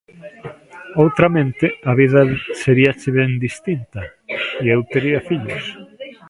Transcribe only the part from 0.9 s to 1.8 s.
Outramente,